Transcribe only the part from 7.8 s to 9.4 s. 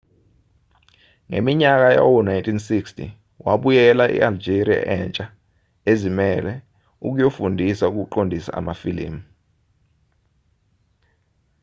ukuqondisa amafilimu